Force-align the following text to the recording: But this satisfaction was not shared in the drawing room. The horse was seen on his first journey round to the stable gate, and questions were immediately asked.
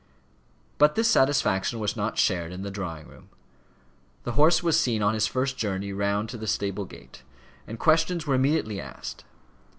But 0.79 0.95
this 0.95 1.07
satisfaction 1.07 1.77
was 1.77 1.95
not 1.95 2.17
shared 2.17 2.51
in 2.51 2.63
the 2.63 2.71
drawing 2.71 3.07
room. 3.07 3.29
The 4.23 4.31
horse 4.31 4.63
was 4.63 4.79
seen 4.79 5.03
on 5.03 5.13
his 5.13 5.27
first 5.27 5.57
journey 5.59 5.93
round 5.93 6.27
to 6.29 6.37
the 6.39 6.47
stable 6.47 6.85
gate, 6.85 7.21
and 7.67 7.77
questions 7.77 8.25
were 8.25 8.33
immediately 8.33 8.81
asked. 8.81 9.25